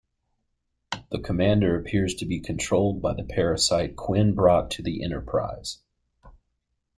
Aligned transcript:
The 1.11 1.19
commander 1.19 1.79
appears 1.79 2.15
to 2.15 2.25
be 2.25 2.39
controlled 2.39 3.03
by 3.03 3.13
the 3.13 3.23
parasite 3.23 3.95
Quinn 3.95 4.33
brought 4.33 4.71
to 4.71 4.81
the 4.81 5.03
"Enterprise". 5.03 5.77